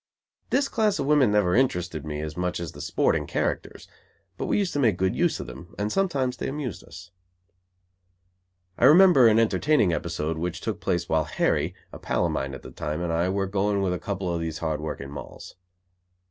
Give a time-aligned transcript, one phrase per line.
[0.49, 3.87] This class of women never interested me as much as the sporting characters,
[4.35, 7.11] but we used to make good use of them; and sometimes they amused us.
[8.79, 12.63] I remember an entertaining episode which took place while Harry, a pal of mine at
[12.63, 15.53] the time, and I, were going with a couple of these hard working Molls.